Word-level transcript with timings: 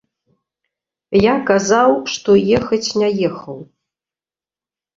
Я 1.25 1.35
казаў, 1.49 1.91
што 2.15 2.29
ехаць 2.63 2.89
не 3.05 3.09
ехаў. 3.31 3.57